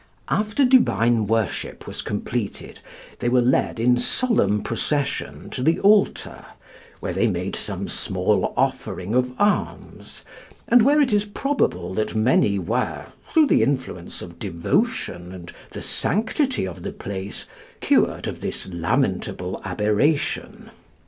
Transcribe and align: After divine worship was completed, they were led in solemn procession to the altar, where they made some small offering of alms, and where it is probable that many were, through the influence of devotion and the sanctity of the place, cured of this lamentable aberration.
After 0.29 0.65
divine 0.65 1.27
worship 1.27 1.85
was 1.85 2.01
completed, 2.01 2.79
they 3.19 3.29
were 3.29 3.39
led 3.39 3.79
in 3.79 3.97
solemn 3.97 4.63
procession 4.63 5.51
to 5.51 5.61
the 5.61 5.79
altar, 5.81 6.43
where 7.01 7.13
they 7.13 7.27
made 7.27 7.55
some 7.55 7.87
small 7.87 8.51
offering 8.57 9.13
of 9.13 9.39
alms, 9.39 10.25
and 10.67 10.81
where 10.81 11.01
it 11.01 11.13
is 11.13 11.25
probable 11.25 11.93
that 11.93 12.15
many 12.15 12.57
were, 12.57 13.05
through 13.31 13.45
the 13.45 13.61
influence 13.61 14.23
of 14.23 14.39
devotion 14.39 15.31
and 15.31 15.53
the 15.69 15.83
sanctity 15.83 16.65
of 16.65 16.81
the 16.81 16.93
place, 16.93 17.45
cured 17.79 18.25
of 18.25 18.41
this 18.41 18.67
lamentable 18.69 19.61
aberration. 19.63 20.71